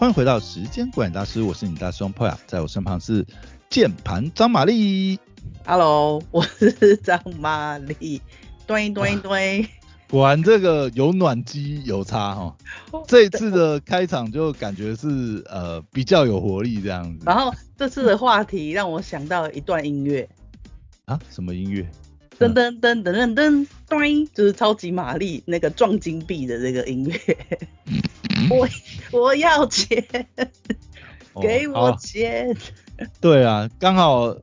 [0.00, 3.22] 欢迎回到时间管理大师，我是你大师兄 Poya，在我身旁是
[3.68, 5.20] 键盘张玛丽。
[5.66, 8.22] Hello，我是张玛丽。
[8.66, 9.68] 对对对，
[10.08, 12.56] 果然这个有暖机有差哈、
[13.06, 20.26] 这一次的开场就感觉是呃比较有活力这样子然后这次的话题让我想到一段音乐，
[21.04, 21.86] 啊，什么音乐？
[22.40, 27.36] 噔噔噔噔噔噔，对，就是超级玛丽那个撞金币的这个音乐。
[28.48, 28.66] 我
[29.12, 30.02] 我要钱，
[31.34, 32.56] 哦给我好钱。
[33.20, 34.34] 对啊，刚好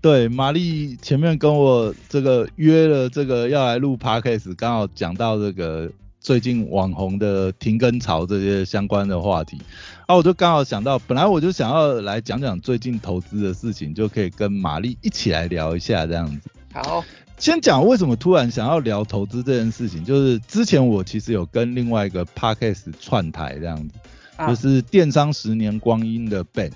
[0.00, 9.56] 对玛丽前面跟我这个约了这个要来录 podcast，刚好讲到这个最近网红的停更潮这些相关的话题，
[10.06, 16.50] 啊，我就刚好想到，本来我就想要来讲讲最近投资的事情，就可以跟玛丽一起来聊一下这样子。
[16.72, 17.04] 好，
[17.38, 23.94] 先讲为什么突然想要聊投资这件事情，就是之前我其实有跟另外一个 podcast 串台这样子，
[24.36, 26.70] 啊就是电商十年光阴的 Ben。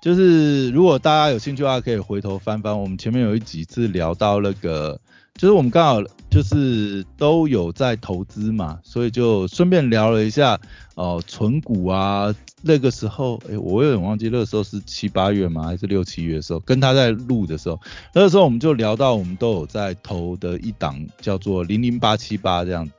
[0.00, 5.00] 就是如果大家有兴趣的话，可以回头翻翻我们前面有一集是聊到那个，
[5.36, 10.58] 就是我们刚好就是都有在投资嘛，所以就顺便聊了一下
[10.94, 17.78] 哦，存股啊，那个时候，哎、我有点忘记那个时候是七八月吗，还是六七月的时候，跟他在录的时候，
[18.14, 22.92] 那个时候我们就聊到我们都有在投的一档叫做零零八七八这样子，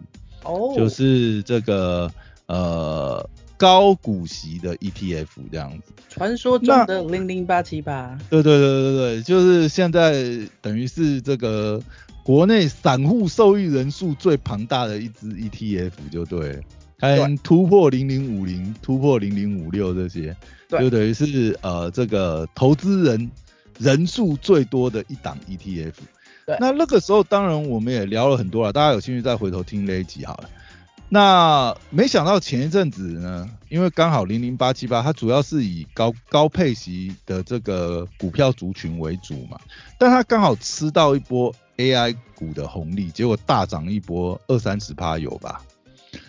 [0.43, 2.11] 哦，就是这个
[2.45, 3.27] 呃
[3.57, 5.91] 高股息的 ETF 这样子。
[6.09, 8.17] 传说中的零零八七八。
[8.29, 10.25] 对对对对对，就是现在
[10.61, 11.79] 等于是这个
[12.27, 16.61] 国内散户受益人数最庞大的一支 ETF 就对了，
[16.99, 20.35] 还对突破零零五零、突破零零五六这些，
[20.69, 23.31] 就等于是呃这个投资人
[23.79, 25.93] 人数最多的一档 ETF。
[26.59, 30.49] 那那个时候当然我们也聊了很多了，大家有兴趣再回头听那一集好了。
[31.07, 39.57] 那没想到前一阵子呢，因为刚好零零八七八，它主要是以高高配息的这个股票族群为主嘛，
[39.97, 45.61] 但它刚好吃到一波 AI 股的红利，结果大涨一波二三十趴有吧？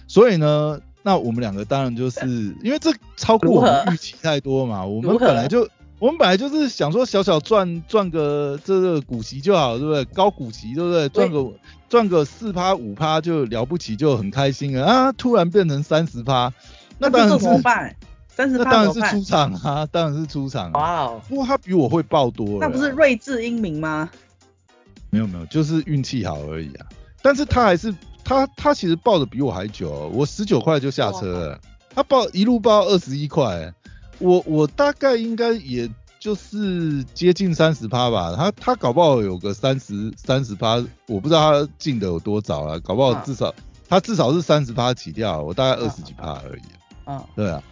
[0.06, 2.26] 所以呢，那我们两个当然就是
[2.62, 10.04] 因为这超过我们预期太多嘛，我们本来就我们本来就是想说小小赚赚个这个股息就好，对不对？
[10.06, 11.08] 高股息，对不对？
[11.08, 11.52] 赚个
[11.88, 15.12] 赚个四趴五趴就了不起，就很开心了啊！
[15.12, 16.52] 突然变成三十趴，
[16.98, 17.96] 那当然是这怎么办？
[18.28, 19.24] 三十那八怎么办当然是出？
[19.24, 20.78] 场啊，当然是出场、啊。
[20.78, 24.08] 哇哦，不过他比我会爆多了啊，那不是睿智英明吗？
[25.10, 26.86] 没有没有，就是运气好而已啊。
[27.22, 31.60] 但是他还是他他其实报的比我还久哦、我十九块就下车了，
[31.94, 33.72] 他报一路报二十一块，
[34.18, 40.76] 我我大概应该也就是接近三十趴吧，他他搞不好有个三十三十趴，
[41.06, 43.54] 我不知道他进的有多早啊，搞不好啊至少、
[43.88, 46.62] 他至少是三十趴起跳，我大概二十几趴而已。
[47.06, 47.62] 嗯，对啊，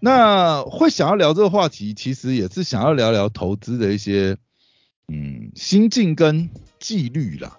[0.00, 4.36] 那会想要聊这个话题，其实也是想要聊聊投资的一些
[5.08, 6.48] 嗯心境跟
[6.78, 7.58] 纪律啦。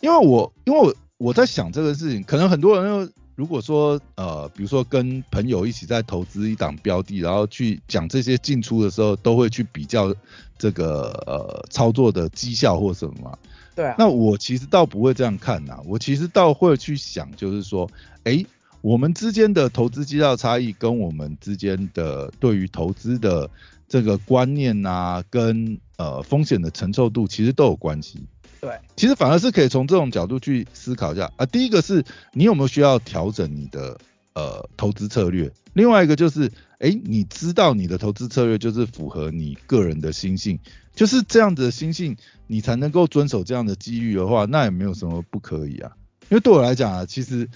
[0.00, 10.14] 因为我因为我我在想这个事情，可能很多人又如果说呃，比如说跟朋友一起在投资一档标的，然后去讲这些进出的时候，都会去比较
[10.58, 13.38] 这个呃操作的绩效或什么嘛。
[13.74, 13.94] 对啊。
[13.98, 17.88] 那我其实倒不会这样看呐、我其实倒会去想，就是说，
[18.24, 18.44] 诶，
[18.80, 23.48] 我们之间的投资绩效差异跟我们之间的对于投资的
[23.88, 28.26] 这个观念啊，跟呃风险的承受度，其实都有关系。
[28.60, 31.46] 对，其实反而是可以从这种角度去思考一下啊。
[31.46, 33.96] 第一个是你有没有需要调整你的
[34.32, 40.58] 呃投资策略，另外一个就是，诶，你知道你的投资策略就是符合你个人的心性，
[40.94, 42.16] 就是这样子的心性，
[42.48, 45.92] 你才能够遵守这样的机遇的话，那也没有什么不可以啊。
[46.28, 47.48] 因为对我来讲啊，其实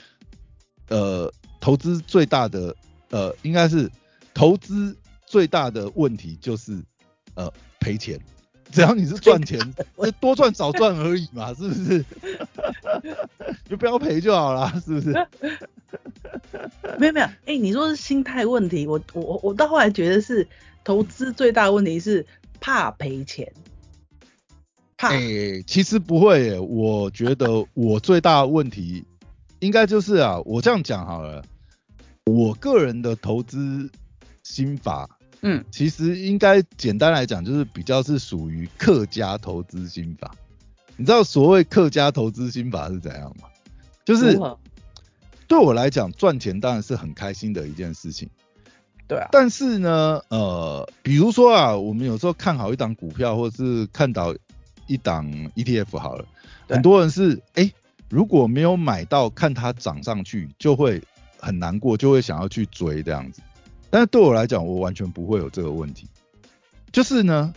[0.88, 2.76] 呃投资最大的
[3.10, 3.90] 呃应该是
[4.34, 6.80] 投资最大的问题就是
[7.34, 8.18] 呃赔钱。
[8.72, 9.60] 只要你是赚钱，
[10.02, 12.02] 就多赚少赚而已嘛， 是不是？
[13.68, 15.12] 就不要赔就好了，是不是？
[16.98, 20.48] 没有没有，哎、你说是心态问题，我我我我到后来觉得是
[20.84, 22.24] 投资最大的问题是
[22.60, 23.52] 怕赔钱，
[24.96, 29.04] 怕、哎、其实不会耶，我觉得我最大的问题
[29.58, 31.44] 应该就是啊，我这样讲好了，
[32.24, 33.90] 我个人的投资
[34.44, 40.34] 心法，嗯，其实应该简单来讲，就是比较是属于客家投资心法。
[40.96, 43.48] 你知道所谓客家投资心法是怎样吗？
[44.04, 44.38] 就是
[45.48, 48.28] 对我来讲，赚钱当然是很开心的一件事情。
[49.08, 54.34] 对啊，但是呢，呃，比如说啊，我们有时候看好一档股票，或是看到
[54.86, 56.24] 一档 ETF 好了，
[56.68, 57.74] 很多人是哎、诶
[58.08, 61.02] 如果没有买到，看它涨上去，就会
[61.38, 63.42] 很难过，就会想要去追这样子。
[63.92, 66.08] 但是对我来讲，我完全不会有这个问题。
[66.90, 67.52] 就是呢，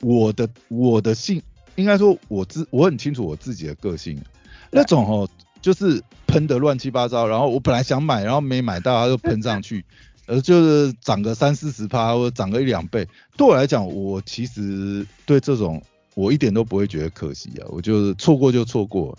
[0.00, 1.42] 我的我的性，
[1.74, 4.22] 应该说我自我很清楚我自己的个性，
[4.70, 5.28] 那种哦，
[5.60, 9.84] 就是喷的乱七八糟，然后我本来想买，然后没买到，它就喷上去，
[10.26, 13.04] 呃，就是涨个三四十趴或者涨个一两倍，
[13.36, 15.82] 对我来讲，我其实对这种
[16.14, 19.18] 我一点都不会觉得可惜啊，我就是错过就错过。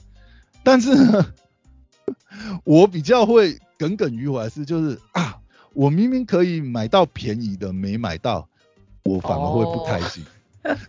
[0.63, 1.33] 但是呢，
[2.63, 5.37] 我比较会耿耿于怀是就是啊，
[5.73, 8.47] 我明明可以买到便宜的，没买到。
[9.05, 10.23] 我反而会不开心，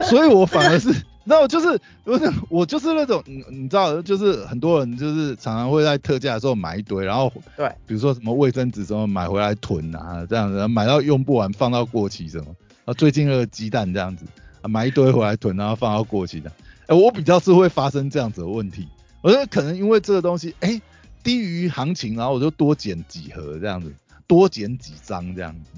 [0.02, 0.94] 所以我反而是，
[1.26, 1.66] 那我就是，
[2.04, 2.16] 我
[2.48, 12.54] 我就是那种，你你知道，就是很多人就是常常会在特价的时候买一堆，然后对，比如说什么卫生纸什么买回来囤啊，这样子，买到用不完放到过期什么，
[12.84, 14.24] 啊，最近那个鸡蛋这样子，
[14.60, 16.52] 啊，买一堆回来囤，然后放到过期的，
[16.86, 18.86] 哎，我比较是会发生这样子的问题，
[19.22, 20.80] 我觉得可能因为这个东西，哎，
[21.24, 23.92] 低于行情，然后我就多捡几盒这样子，
[24.26, 25.70] 多捡几张这样子。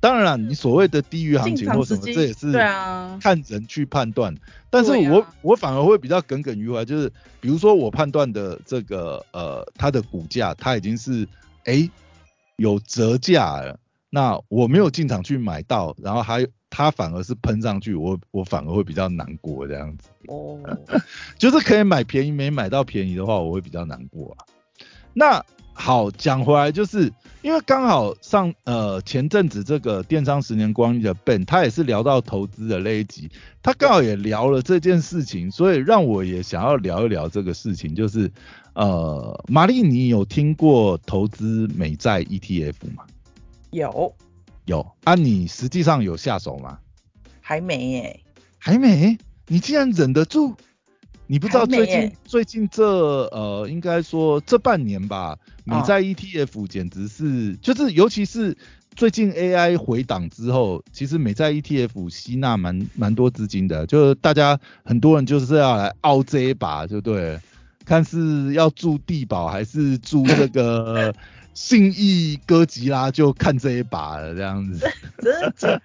[0.00, 2.52] 当然了，你所谓的低于行情或什么，这也是
[3.20, 4.32] 看人去判断。
[4.70, 11.26] 但是我我反而会比较耿耿于怀，就是比如说我判断的这个呃它的股价，它已经是
[11.64, 11.90] 哎
[12.58, 13.76] 有折价了，
[14.08, 20.10] 那我没有进场去买到，然后还它反而是喷上去，我我反而会比较难过这样子。
[20.28, 20.60] 哦，
[21.38, 24.46] 就是可以买便宜没买到便宜的话，我会比较难过啊。
[25.12, 25.44] 那。
[25.80, 27.10] 好，讲回来，就是
[27.40, 33.30] 因为刚好上呃前阵子这个电商十年光阴的 Ben，他也是聊到投资的那一集，
[33.62, 38.30] 他刚好也聊了这件事情，所以让我也想要聊一聊这个事情，就是
[38.74, 43.04] 呃玛丽，你有听过投资美债 ETF 吗？
[43.70, 44.12] 有，
[44.64, 46.80] 有啊，你实际上有下手吗？
[47.40, 48.20] 还没耶，
[48.58, 49.16] 还没，
[49.46, 50.56] 你竟然忍得住？
[51.30, 52.84] 你不知道最近最近这
[53.26, 58.56] 呃，应该说这半年吧，美债 ETF 简直是，就是尤其是
[58.96, 67.38] 最近 AI 回档之后，其实美债 ETF 吸纳蛮蛮多资金的，就是大家很多人就是要来凹这一把，就对，
[67.84, 71.14] 看是要住地堡还是住这个
[71.52, 74.90] 信义哥吉拉，就看这一把了这样子。
[75.20, 75.78] 真的假？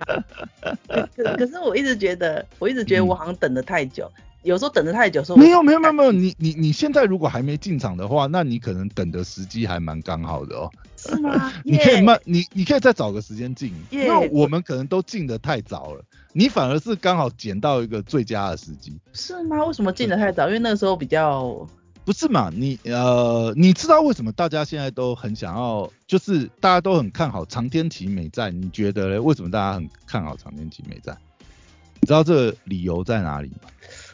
[1.14, 4.10] 可可是我一直觉得，我一直觉得我好像等的太久。
[4.44, 10.70] 有时候等的太久，说没有没有没有没有，你你你现在如果还没进场的话，那你可能等的时机还蛮刚好的哦。
[10.98, 11.52] 是吗？
[11.66, 16.04] 你可以慢，你你可以再找个时间进，因为我们可能都进的太早了，
[16.34, 18.98] 你反而是刚好捡到一个最佳的时机。
[19.14, 19.66] 是吗？
[19.66, 20.48] 为什么进的太早？
[20.48, 21.68] 因为那个时候比较
[22.06, 22.50] 不是嘛？
[22.54, 28.52] 你呃，你知道为什么大家现在都很想要，就是大家都很看好长天期美债？
[28.52, 29.20] 你觉得嘞？
[29.20, 31.18] 为什么大家很看好长天期美债？
[32.02, 33.70] 你知道这个理由在哪里吗？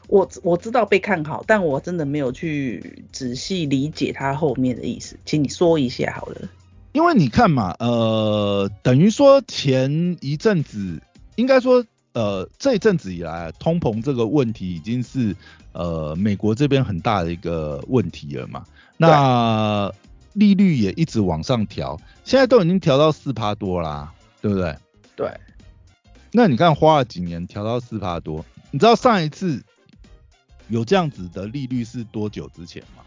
[0.10, 6.50] 我我知道被看好，但我真的没有去仔细理解它后面的意思，请你说一下好了。
[6.94, 11.00] 因为你看嘛，呃，等于说前一阵子，
[11.36, 15.36] 应该说，呃，这一阵子以来，通膨这个问题已经是
[15.74, 18.66] 呃美国这边很大的一个问题了嘛。
[18.98, 19.94] 那
[20.34, 24.12] 利率也一直往上调，现在都已经调到四趴多啦，
[24.42, 24.76] 对不对？
[25.16, 25.32] 对。
[26.32, 29.64] 那你看花了几年调到四趴多，你知道上一次？
[30.70, 33.04] 有这样子的利率是多久之前吗？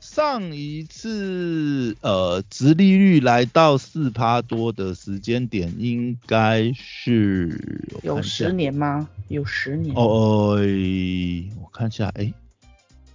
[0.00, 9.08] 上一次呃，直利率来到四趴多的时间点，应该是有十年吗？
[9.28, 9.94] 有十年？
[9.96, 10.56] 哦，
[11.60, 12.32] 我看一下，哎，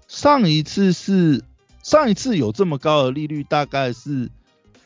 [0.07, 1.41] 上一次是
[1.81, 4.29] 上一次有这么高的利率，大概是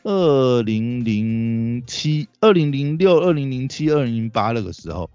[0.04, 5.10] 二零零七、二零零六、二零零七、二零零八那个时候。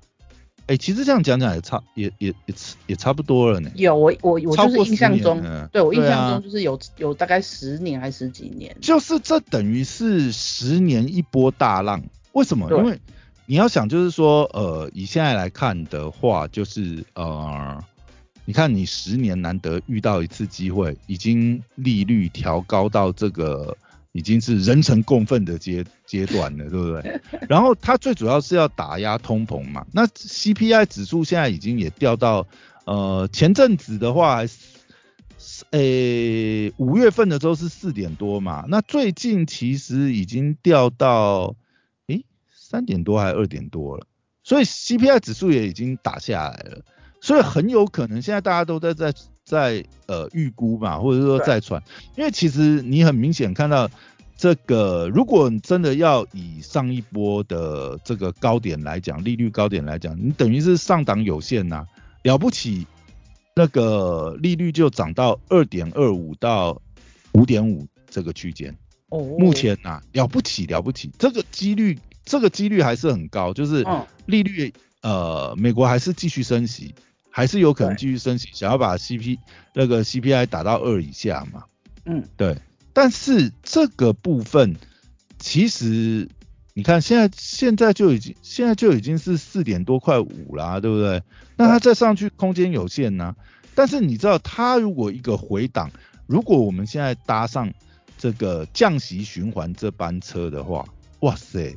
[0.67, 2.55] 哎，其实这样讲讲也差，也也也
[2.87, 3.69] 也差不多了呢。
[3.75, 5.43] 有我我我就是印象中，
[5.73, 8.73] 对我印象中就是有有大概十年还是十几年。
[8.79, 12.01] 就是这等于是十年一波大浪。
[12.31, 12.69] 为什么？
[12.71, 12.97] 因为
[13.45, 17.83] 你要想，就是说，呃，以现在来看的话，就是呃，
[18.45, 23.77] 你看你十年难得遇到一次机会，已经利率调高到这个。
[24.13, 27.21] 已经是人神共愤的阶阶段了，对不对？
[27.49, 29.85] 然后它最主要是要打压通膨嘛。
[29.91, 32.47] 那 CPI 指数现在已经也掉到，
[32.85, 38.65] 呃，前阵子的话还是，诶，五月份的时候是四点多嘛。
[38.67, 41.55] 那最近其实已经掉到，
[42.07, 42.23] 诶，
[42.55, 44.05] 三点多还是二点多了。
[44.43, 46.81] 所以 CPI 指数也已经打下来了。
[47.19, 49.13] 所以很有可能现在大家都在在。
[49.53, 51.79] 在呃预估嘛，或者说在传，
[52.17, 53.87] 因为其实你很明显看到
[54.35, 61.85] 这个，如果你真的要以上一波的这个高点来讲，利率高点来讲，你等于是上档有限呐，
[62.23, 62.87] 了不起
[63.55, 66.81] 那个利率就涨到二点二五到
[67.33, 68.75] 五点五这个区间。
[69.09, 74.03] 哦，目前呐、了不起了不起，这个几率这个几率还是很高，就是嗯。
[74.25, 76.95] 利率呃美国还是继续升息，
[77.35, 79.39] 还是有可能对继续升息，想要把 CP
[79.73, 81.63] 那个 CPI 打到二以下嘛。
[82.05, 82.55] 嗯对，
[82.93, 84.75] 但是这个部分
[85.39, 86.29] 其实
[86.75, 91.23] 你看现在现在就已经现在就已经是四点多快五啦，对不对？
[91.57, 93.35] 那它再上去空间有限呐、
[93.73, 95.89] 但是你知道它如果一个回档，
[96.27, 97.73] 如果我们现在搭上
[98.19, 100.85] 这个降息循环这班车的话，
[101.21, 101.75] 哇塞，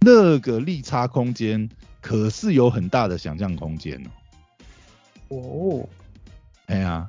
[0.00, 1.68] 那个利差空间
[2.00, 4.10] 可是有很大的想象空间哦。
[5.28, 5.88] 哦，
[6.66, 7.08] 哎呀，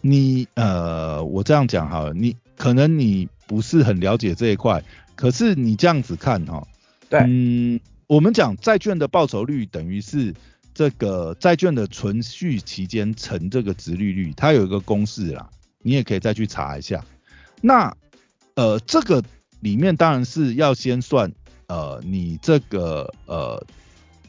[0.00, 4.82] 你呃，我这样讲好了，你可能你不是很了解这一块，
[5.14, 6.66] 可是你这样子看哈、
[7.08, 10.34] 对嗯，我们讲债券的报酬率等于是
[10.74, 15.50] 这个债券的存续期间乘这个值利率，它有一个公式啦，
[15.82, 17.04] 你也可以再去查一下。
[17.60, 17.94] 那
[18.54, 19.22] 呃，这个
[19.60, 21.32] 里面当然是要先算
[21.66, 23.62] 呃，你这个呃，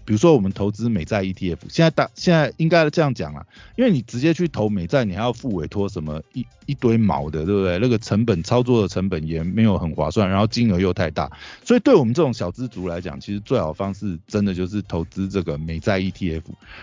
[0.10, 7.78] 比如说我们投资美债 ETF，现在大现在应该这样讲了，因为你直接去投美债，你还要付委托什么一一堆毛的，对不对？
[7.78, 11.32] 那个成本操作的成本也没有很划算，然后金额又太大，
[11.64, 16.42] 所以对我们这种小资族来讲，其实最好方式真的就是投资这个美债 ETF，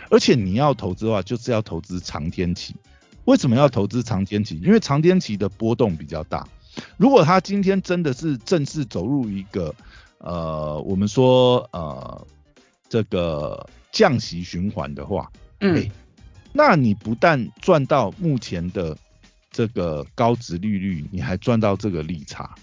[0.09, 2.77] 而且你要投资的话，就是要投资长天期。
[3.25, 4.57] 为什么要投资长天期？
[4.61, 6.47] 因为长天期的波动比较大。
[6.97, 9.75] 如果它今天真的是正式走入一个
[10.19, 12.25] 呃，我们说呃
[12.89, 15.91] 这个降息循环的话，嗯哎，
[16.53, 18.97] 那你不但赚到目前的
[19.51, 22.55] 这个高值利率，你还赚到这个利差。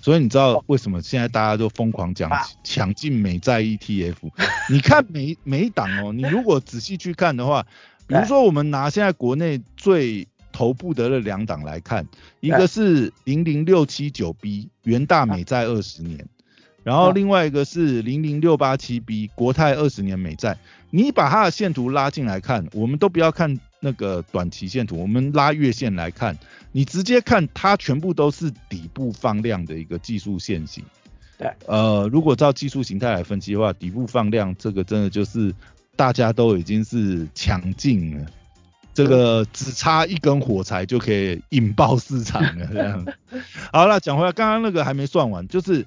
[0.00, 4.14] 所以你知道为什么现在大家都疯狂讲啊抢进美债 ETF？
[4.70, 7.66] 你看每每一档哦， 你如果仔细去看的话，
[8.06, 12.06] 比如说我们拿现在国内最头部的那两档来看，
[12.38, 16.24] 一个是零零六七九 B 元大美债二十年，
[16.82, 20.56] 然后嗯另外一个是零零六八七 B 国泰二十年美债。
[20.90, 26.38] 你把它的线图拉进来看，我们都不要看那个短期线图，我们拉月线来看，
[26.72, 30.82] 你直接看它全部都是底部放量的一个技术线型。
[31.36, 35.54] 对，呃，如果照技术形态来分析的话，底部放量这个真的就是
[35.94, 38.26] 大家都已经是强劲了，
[38.94, 43.06] 这个只差一根火柴就可以引爆市场了这样。
[43.70, 45.84] 好了，讲回来，刚刚那个还没算完，就是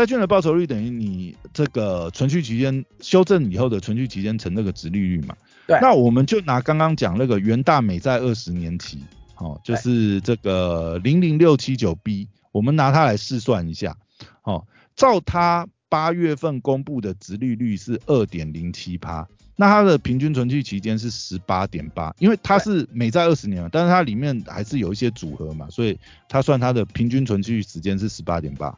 [0.00, 5.36] 债券的报酬率等于你这个存续期间修正以后的存续期间乘那个值利率嘛。
[5.66, 9.04] 对那我们就拿刚刚讲那个元大美债二十年期，
[9.36, 13.94] 哦，就是这个零零六七九 B，我们拿它来试算一下，
[14.42, 14.64] 哦，
[14.96, 19.28] 照它八月份公布的值利率是二点零七趴。
[19.54, 28.74] 那它的平均存续期间是十八点八，因为它是美债二十年嘛，但是它里面还是有一些组合嘛，所以它算它的平均存续时间是十八点八。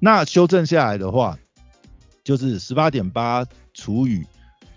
[0.00, 1.38] 那修正下来的话，
[2.24, 4.24] 就是十八点八除以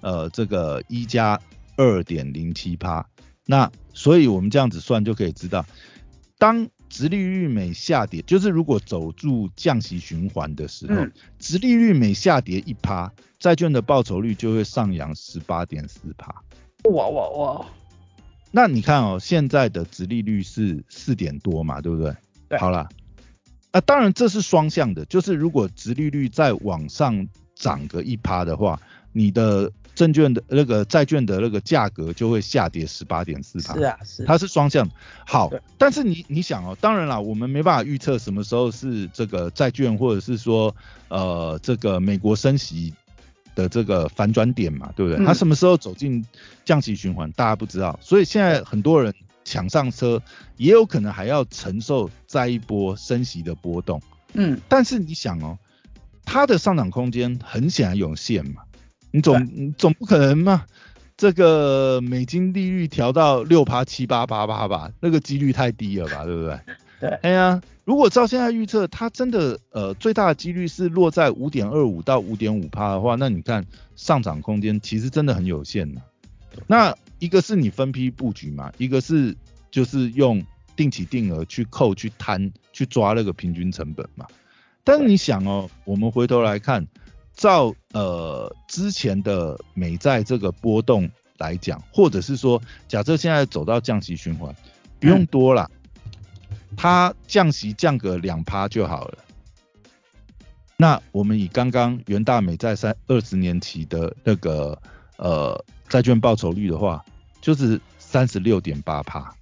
[0.02, 1.40] 呃这个一加
[1.78, 3.06] 二点零七趴。
[3.46, 5.66] 那所以我们这样子算就可以知道，
[6.38, 16.34] 当直利率每下跌，就是如果走入降息循环的时候，嗯直利率每下跌一趴，债券的报酬率就会上扬十八点四趴。
[16.92, 17.66] 哇哇哇，
[18.52, 22.16] 那你看哦，现在的直利率是四点多嘛，对不对？
[22.50, 22.88] 对好了，
[23.74, 28.80] 啊，当然这是双向的，就是如果殖利率再往上涨个一趴的话，
[29.12, 33.74] 你的证券的那个债券的那个价格就会下跌十八点四趴。
[33.74, 34.88] 是啊是，它是双向。
[35.26, 40.76] 好，但是你你想哦，当然啦，我们没办法预测什么时候是这个债券或者是说
[41.08, 42.94] 呃这个美国升息
[43.56, 45.24] 的这个反转点嘛，对不对？
[45.24, 46.24] 嗯它什么时候走进
[46.64, 49.12] 降息循环，大家不知道，所以现在很多人
[49.44, 50.22] 抢上车，
[50.58, 54.02] 也有可能还要承受再一波升息的波动。
[54.34, 54.60] 嗯。
[54.68, 55.58] 但是你想哦，
[56.26, 58.64] 它的上涨空间很显然有限嘛，
[59.12, 60.66] 你总你总不可能嘛，
[61.18, 66.60] 这个美金利率调到六趴七八八八吧，那个几率太低了吧， 对不对？
[67.00, 76.02] 对，哎呀，如果照现在预测，它真的呃最大的几率是落在五点二五到五点五趴的话，那你看上涨空间其实真的很有限呐、
[76.66, 79.34] 那一个是你分批布局嘛，一个是
[79.72, 84.28] 就是用定期定额去扣去摊去抓那个平均成本嘛。
[84.84, 86.86] 但你想哦，我们回头来看，
[87.34, 94.54] 照呃之前的美债这个波动来讲，或者是说假设现在走到降息循环，
[95.00, 95.72] 不用多啦，
[96.76, 99.18] 它降息降个两趴就好了。
[100.76, 104.78] 那我们以刚刚元大美债三二十年期的那个
[105.16, 107.02] 呃债券报酬率的话，
[107.44, 109.36] 就是三十六点八趴。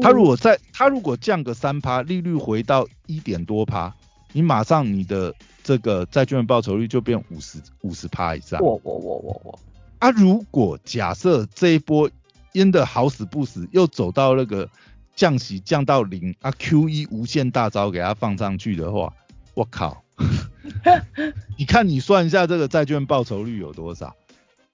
[0.00, 3.92] 它如果在它如果降个三趴，利率回到一点多趴，
[4.32, 8.58] 你马上你的这个债券报酬率就变五十五十趴以上。
[8.62, 9.58] 我我我我我。
[9.98, 12.10] 啊，如果假设这一波
[12.52, 14.66] 淹的好死不死，又走到那个
[15.14, 19.12] 降息降到零啊，Q E 无限大招给它放上去的话，
[19.52, 20.02] 我靠！
[21.58, 24.16] 你看你算一下这个债券报酬率有多少，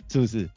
[0.08, 0.48] 是不是？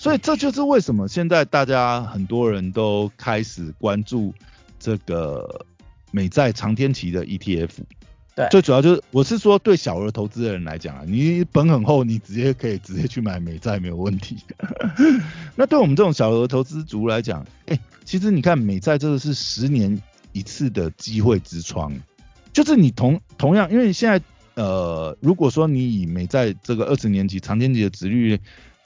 [0.00, 4.32] 所以这就是为什么现在大家很多人都开始关注
[4.78, 5.66] 这个
[6.10, 7.68] 美债长天期的 ETF。
[8.34, 14.38] 对，最主要就是我是说对小额投资人来讲啊，你本很厚，你直接可以直接去买美债没有问题。
[15.54, 20.00] 那对我们这种小额投资族来讲，哎，其实你看美债这个是十年
[20.32, 21.92] 一次的机会之窗，
[22.54, 28.40] 就是你同同样，因为现在呃，如果说你以美债这个二十年期长天期的值率。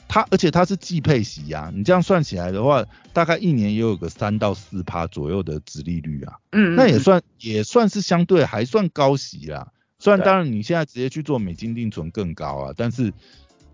[0.07, 9.73] 它而且它是季配息呀，你这样算起来的话，大概一年也有个三到四趴左右的值利率啊，嗯，那也算也算是相对还算高息啦。
[9.99, 13.13] 虽然当然你现在直接去做美金定存更高啊，但是，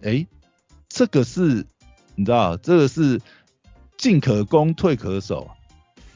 [0.02, 0.26] 哎，
[0.88, 1.66] 这个是
[2.14, 3.20] 你知道，这个是
[3.98, 5.50] 进可攻退可守，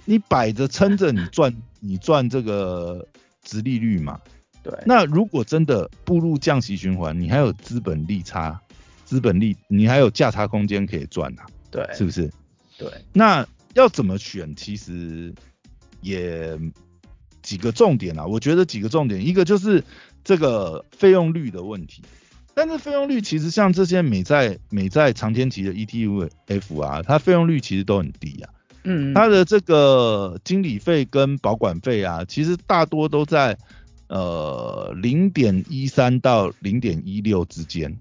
[0.05, 3.07] 你摆着撑着你赚 你赚这个
[3.43, 4.21] 值利率嘛，
[4.63, 8.59] 对，那如果真的步入降息循环，你还有资本利差。
[9.05, 12.31] 资本利，你还有价差空间可以赚啊，对，是不是？
[12.79, 14.55] 对，那要怎么选？
[14.57, 15.33] 其实
[16.01, 16.59] 也
[17.43, 19.83] 几个重点啊，我觉得几个重点，一个就是
[20.25, 22.03] 这个费用率的问题。
[22.55, 28.51] 但是费用率其实像这些美债、美债长天期的 ETF 啊，它费用率其实都很低啊。
[28.85, 33.59] 嗯，它的这个经理费跟保管费啊，其实大多都在
[34.09, 37.97] 呃零点一三到零点一六之间。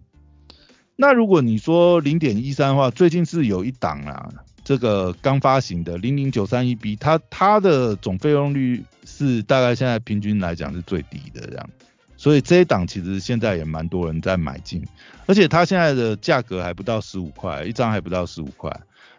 [0.96, 4.30] 那如果你说零点一三的话，最近是有一档啊，
[4.64, 11.70] 这个刚发行的零零九三一 B，它它的总费用率是大概现在平均来讲是最低的这样，
[12.16, 14.86] 所以这一档其实现在也蛮多人在买进，
[15.26, 18.72] 而且它现在的价格还不到十五块，一张还不到十五块，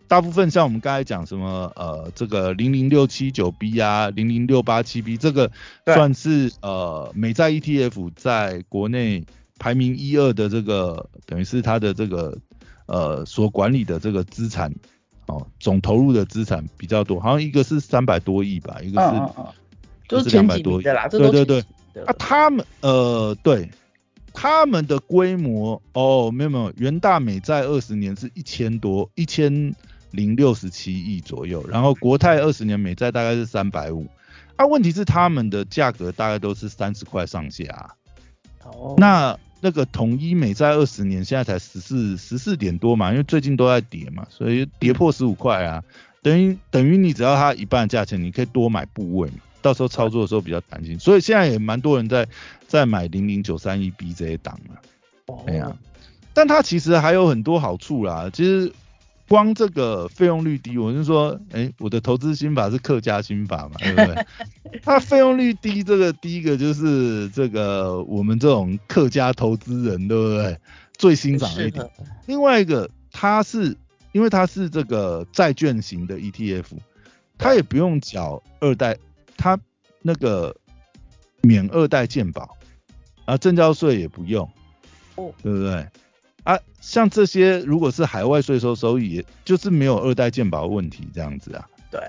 [0.07, 5.51] 大部分像我们刚才讲什么呃这个零零六七九 B 啊，零零六八七 B 这个
[5.87, 9.25] 算是呃美债 ETF 在国内。
[9.59, 12.37] 排名一二的这个，等于是它的这个
[12.87, 14.75] 呃所管理的这个资产
[15.27, 19.01] 哦，总投入的资产比较多，好像一个是三百多亿吧，一个
[20.11, 20.85] 是是两百多亿。
[20.85, 21.61] 的啦，对对对，
[22.05, 23.71] 啊他们呃对
[24.33, 29.75] 他们的规模哦没有没有，元大美债二十年是一千多一千
[30.11, 34.07] 零六十七亿左右，然后国泰二十年美债大概是三百五，
[34.57, 37.95] 啊问题是他们的价格大概都是三十块上下。
[38.96, 45.83] 那那个统一美债二十年现在才十四十四点多嘛，因为最近都在跌嘛，所以跌破十五块啊，
[46.22, 52.29] 等于等于你只要它一半价钱，你可以多买部位嘛，到时候操作的时候比较弹性，所以现在也蛮多人在
[52.66, 54.77] 在买零零九三一 B 这些档啊，
[55.46, 55.77] 哎呀，
[56.33, 58.72] 但它其实还有很多好处啦，其实。
[59.29, 64.27] 光这个费用率低，我就说，哎，我的投资心法是客家心法嘛，对不对？
[64.83, 70.59] 它费用率低，这个第一个就是这个我们这种客家投资人，对不对？
[70.97, 71.89] 最欣赏一点。
[72.27, 73.77] 另外一个，它是
[74.13, 76.67] 因为它是这个债券型的 ETF，
[77.39, 78.97] 它也不用缴二代，
[79.37, 79.59] 它
[80.03, 80.55] 那个
[81.41, 82.57] 免二代健保，
[83.25, 84.49] 啊，证交税也不用，
[85.17, 85.87] 哦，对不对？
[86.44, 91.66] 啊，像这些如果是海外税收收益，就是没有二代健保问题这样子啊。
[91.90, 92.00] 对。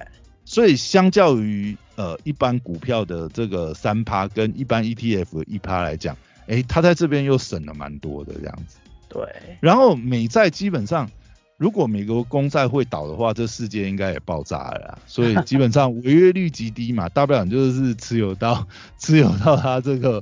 [0.47, 6.15] 所以相较于呃一般股票的这个三趴跟一般 ETF 的一趴来讲，
[6.47, 8.77] 哎，它在这边又省了蛮多的这样子。
[9.09, 9.27] 对。
[9.59, 11.09] 然后美债基本上，
[11.57, 14.99] 如果美国公债会倒的话，这世界应该也爆炸了。
[15.07, 18.67] 所以基本上违约率极低嘛，大不了就是持有到
[18.99, 20.21] 持有到它这个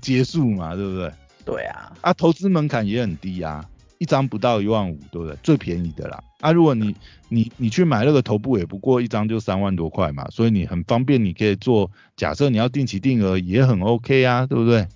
[0.00, 1.10] 结束嘛，对不对？
[1.46, 3.64] 对啊，啊，投资门槛也很低啊，
[3.98, 5.34] 一张不到一万五，对不对？
[5.44, 6.22] 最便宜的啦。
[6.40, 6.94] 啊，如果你
[7.28, 11.90] 你你去买那个头部，也不过一张就三万多块嘛，所以你很方便，你可以做。
[12.16, 14.86] 假设你要定期定额，也很 OK 啊，对不对？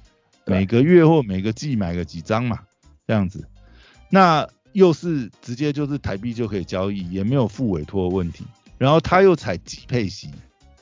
[0.44, 2.58] 每个月或每个季买个几张嘛，
[3.06, 3.46] 这样子。
[4.08, 8.44] 那又是直接就是台币就可以交易，也没有付委托问题。
[8.76, 10.28] 然后他又采几配息。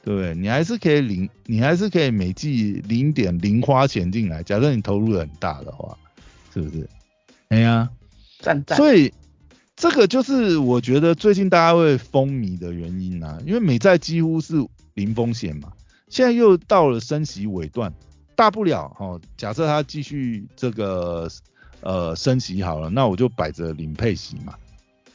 [0.08, 0.34] 对不对？
[0.34, 4.42] 你还是可以零，你还是可以每季零点零花钱进来。
[4.42, 5.94] 假设你投入很大的话，
[6.50, 6.88] 是不是？
[7.48, 7.90] 哎呀，
[8.38, 8.78] 赞赞。
[8.78, 9.12] 所以
[9.76, 14.54] 这个就是我觉得最近大家会风靡的原因啊，因为美债几乎是
[14.94, 15.74] 零风险嘛，
[16.08, 17.92] 现在又到了升息尾段，
[18.34, 21.28] 大不了哦，假设它继续这个
[21.82, 24.54] 呃升息好了，那我就摆着零配息嘛，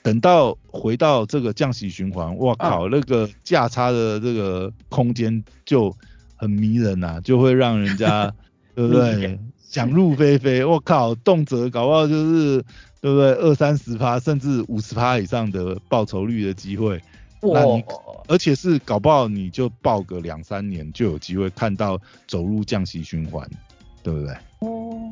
[0.04, 5.96] 等到回到这个降息循环，哇靠，那个价差的这个空间就
[6.36, 8.32] 很迷人呐、就会让人家
[8.76, 9.40] 对不对？
[9.58, 10.64] 想入非非。
[10.64, 12.64] 我靠，动辄搞不好就是
[13.02, 13.32] 对不对？
[13.36, 17.02] 二三十趴甚至五十趴以上的报酬率的机会，
[17.42, 17.84] 那你
[18.28, 23.50] 而且是搞不好你就报个两三年就有机会看到走入降息循环，
[24.04, 24.36] 对不对？
[24.60, 25.12] 哦，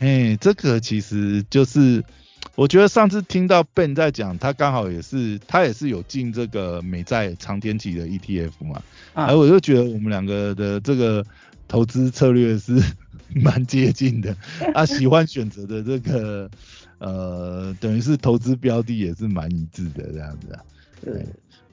[0.00, 2.04] 哎，这个其实就是，
[2.54, 8.82] 我觉得上次听到 Ben 在讲，他刚好也是，他也是有进这个美债长天期的 ETF 嘛，
[9.14, 11.24] 啊而我就觉得我们两个的这个
[11.66, 12.78] 投资策略是
[13.34, 14.36] 蛮接近的，
[14.74, 16.50] 啊，喜欢选择的这个
[16.98, 20.60] 呃，等于是投资标的也是蛮一致的这样子啊。
[21.02, 21.26] 对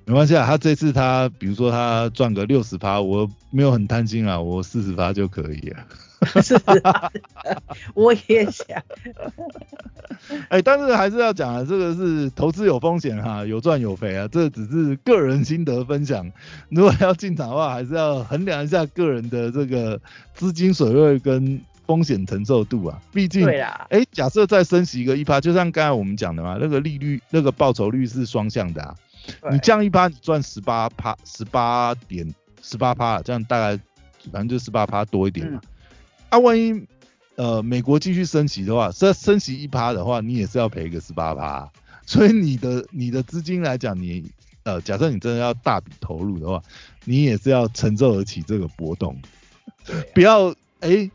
[0.05, 5.85] 没关系啊，他这次他比如说他赚个六十趴，我没有很贪心啊，我四十趴就可以了。
[6.43, 7.11] 是啊，
[7.95, 8.65] 我也想，
[10.49, 16.29] 哎、但是还是要讲啊，这个是投资有风险哈、有赚有赔啊，这只是个人心得分享。
[16.69, 19.99] 如果要进场的话，还是要衡量一下个人的这个
[20.33, 23.01] 资金水位跟风险承受度啊。
[23.13, 28.95] 毕竟，对啦，哎、假设再升息一个一趴，就像刚才我们讲的嘛，那个利率那个报酬率是双向的啊。
[29.41, 33.79] 对你降一趴，你赚十八趴，十八点十八趴，这样大概
[34.31, 35.61] 反正就十八趴多一点嘛。
[36.29, 36.85] 啊，万一
[37.35, 41.69] 呃美国继续升息的话，升升息一趴的话，你也是要赔个十八趴。
[42.05, 44.31] 所以你的你的资金来讲，你
[44.63, 46.61] 呃假设你真的要大笔投入的话，
[47.05, 49.15] 你也是要承受得起这个波动，
[50.13, 51.09] 不要哎、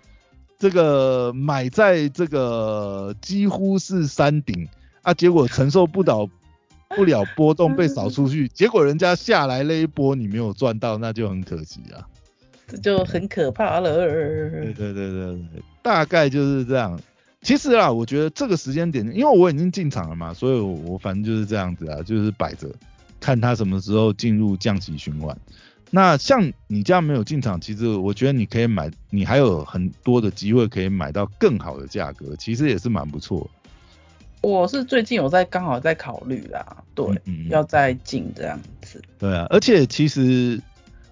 [0.58, 4.68] 这个买在这个几乎是山顶
[5.02, 6.28] 啊，结果承受不了
[6.90, 12.06] 不了波动被扫出去，结果人家下来那一波你没有赚到，那就很可惜啊。
[12.76, 13.94] 这就很可怕了。
[13.94, 15.12] 对对对对
[15.52, 17.00] 对，大概就是这样。
[17.42, 22.66] 其实啊，我觉得这个时间点，因为我已经进场了嘛，所以我我反正就是这样子啊，就是摆着
[23.20, 25.36] 看他什么时候进入降息循环。
[25.90, 33.48] 那像你这样没有进场，其实我觉得你可以买，你还有很多的机会可以买到更好的价格，其实也是蛮不错。
[34.40, 39.00] 我是最近有在刚好在考虑啦，对，嗯嗯嗯要再进这样子。
[39.18, 40.60] 对啊，而且其实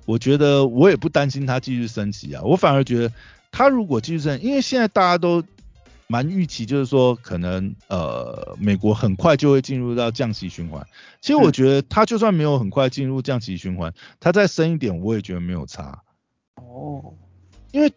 [0.04, 3.12] 我觉得我也不担心它继续升级啊，我反而觉得
[3.50, 5.42] 它如果继续升，因为现在大家都
[6.08, 10.86] 蛮预期，就是说可能呃美国很快就会进入到降息循环。
[11.20, 16.02] 其实我觉得它就算没有很快进入降息循环，它再升一点，我也觉得没有差，
[16.56, 17.14] 哦，
[17.70, 17.92] 因为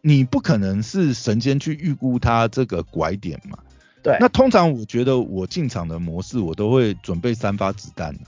[0.00, 3.58] 你不可能是神仙去预估它这个拐点嘛。
[4.00, 8.20] 对，那通常我觉得我进场的模式，我都会准备三发子弹的。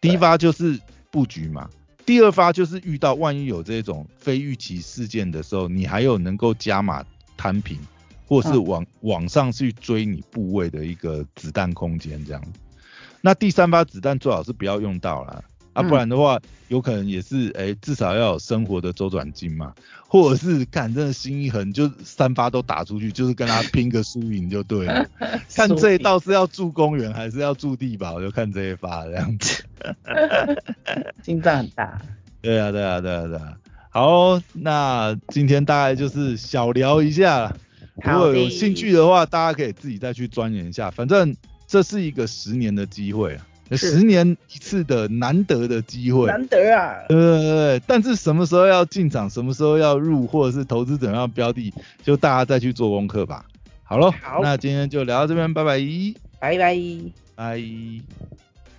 [0.00, 0.78] 第一发就是
[1.12, 1.70] 布局嘛，
[2.04, 7.04] 第二发就是遇到万一有这种非预期事件的时候，你还有能够加码
[7.36, 7.78] 摊平，
[8.26, 12.42] 或是嗯往往上去追你部位的一个子弹空间这样。
[13.20, 19.74] 那第三发子弹最好是不要用到啦，啊，嗯不然的话有可能也是哎、至少要有生活的周转金嘛，
[20.08, 25.06] 或者是看真的心一横，就三发都打出去，就是跟他拼个输赢就对了。
[25.54, 29.64] 看这一道是要住公园还是要住地堡，就看这一发这样子。
[31.22, 32.00] 心脏很大。
[32.40, 33.56] 对啊，对啊，对啊，对啊。
[33.90, 37.54] 好，那今天大概就是小聊一下，
[38.02, 40.90] 如果有兴趣的话，大家可以自己再去钻研一下。
[40.90, 46.26] 反正这是一个十年的机会啊，是十年一次的难得的机会。
[46.26, 51.72] 难得啊，对对对对，但是什么时候要进场，什么时候要入，或者是投资怎么样标的，
[52.02, 53.44] 就大家再去做功课吧。
[53.82, 55.78] 好喽，好那今天就聊到这边，拜拜，
[56.38, 56.76] 拜拜。
[57.34, 57.62] 拜。